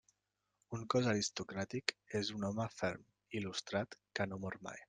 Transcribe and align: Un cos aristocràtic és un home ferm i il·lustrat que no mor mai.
Un 0.77 0.85
cos 0.93 1.09
aristocràtic 1.11 1.95
és 2.23 2.33
un 2.39 2.49
home 2.51 2.69
ferm 2.79 3.07
i 3.07 3.41
il·lustrat 3.43 4.03
que 4.21 4.31
no 4.33 4.45
mor 4.47 4.63
mai. 4.71 4.79